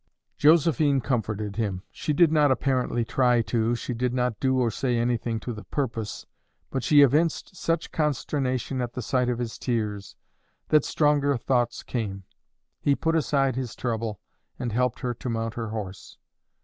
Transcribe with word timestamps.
Josephine 0.35 0.99
comforted 0.99 1.57
him. 1.57 1.83
She 1.91 2.11
did 2.11 2.31
not 2.31 2.49
apparently 2.49 3.05
try 3.05 3.43
to, 3.43 3.75
she 3.75 3.93
did 3.93 4.15
not 4.15 4.39
do 4.39 4.57
or 4.57 4.71
say 4.71 4.97
anything 4.97 5.39
to 5.41 5.53
the 5.53 5.63
purpose; 5.63 6.25
but 6.71 6.81
she 6.83 7.03
evinced 7.03 7.55
such 7.55 7.91
consternation 7.91 8.81
at 8.81 8.93
the 8.93 9.03
sight 9.03 9.29
of 9.29 9.37
his 9.37 9.59
tears, 9.59 10.15
that 10.69 10.83
stronger 10.83 11.37
thoughts 11.37 11.83
came. 11.83 12.23
He 12.79 12.95
put 12.95 13.15
aside 13.15 13.55
his 13.55 13.75
trouble, 13.75 14.19
and 14.57 14.71
helped 14.71 15.01
her 15.01 15.13
to 15.13 15.29
mount 15.29 15.53
her 15.53 15.69
horse. 15.69 16.17